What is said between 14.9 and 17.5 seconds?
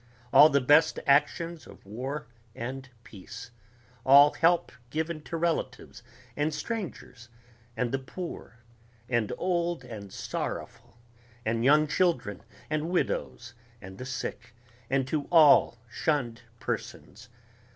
to all shunned persons